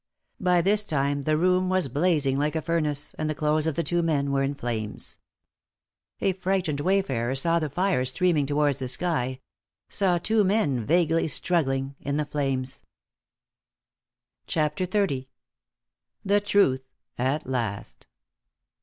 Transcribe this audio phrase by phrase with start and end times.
[0.39, 3.83] By this time the room was blazing like a furnace, and the clothes of the
[3.83, 5.17] two men were in flames.
[6.21, 9.41] A frightened wayfarer saw the fire streaming towards the sky
[9.89, 12.81] saw two men vaguely struggling in the flames.
[14.47, 15.27] CHAPTER XXX.
[16.25, 16.81] THE TRUTH
[17.19, 18.07] AT LAST.